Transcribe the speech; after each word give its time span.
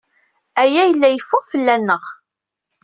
Aya 0.61 0.83
yella 0.89 1.07
yeffeɣ 1.09 1.41
fell-aneɣ. 1.51 2.03